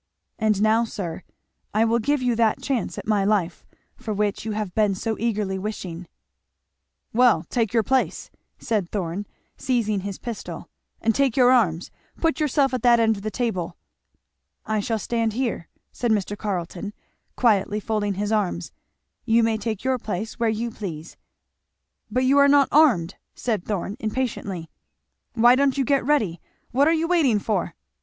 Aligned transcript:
And 0.39 0.63
now, 0.63 0.83
sir, 0.83 1.21
I 1.75 1.85
will 1.85 1.99
give 1.99 2.23
you 2.23 2.35
that 2.35 2.59
chance 2.59 2.97
at 2.97 3.05
my 3.05 3.23
life 3.23 3.63
for 3.95 4.15
which 4.15 4.45
you 4.45 4.53
have 4.53 4.73
been 4.73 4.95
so 4.95 5.15
eagerly 5.19 5.59
wishing." 5.59 6.07
[Illustration: 7.13 7.13
"Well, 7.13 7.43
take 7.51 7.71
your 7.71 7.83
place," 7.83 8.31
said 8.57 8.89
Thorn.] 8.89 9.13
"Well 9.13 9.15
take 9.19 9.23
your 9.23 9.27
place," 9.27 9.27
said 9.27 9.27
Thorn 9.27 9.27
seizing 9.67 9.99
his 9.99 10.17
pistol, 10.17 10.69
"and 11.01 11.13
take 11.13 11.37
your 11.37 11.51
arms 11.51 11.91
put 12.19 12.39
yourself 12.39 12.73
at 12.73 12.81
the 12.81 12.89
end 12.89 13.15
of 13.15 13.21
the 13.21 13.29
table!" 13.29 13.77
"I 14.75 14.79
shall 14.79 14.97
stand 14.97 15.33
here," 15.33 15.67
said 15.91 16.09
Mr. 16.09 16.35
Carleton, 16.35 16.93
quietly 17.35 17.79
folding 17.79 18.15
his 18.15 18.31
arms; 18.31 18.71
"you 19.25 19.43
may 19.43 19.55
take 19.59 19.83
your 19.83 19.99
place 19.99 20.39
where 20.39 20.49
you 20.49 20.71
please." 20.71 21.15
"But 22.09 22.25
you 22.25 22.39
are 22.39 22.47
not 22.47 22.69
armed!" 22.71 23.17
said 23.35 23.65
Thorn 23.65 23.97
impatiently, 23.99 24.67
"why 25.35 25.53
don't 25.53 25.77
you 25.77 25.85
get 25.85 26.03
ready? 26.03 26.41
what 26.71 26.87
are 26.87 26.91
you 26.91 27.07
waiting 27.07 27.37
for?" 27.37 27.75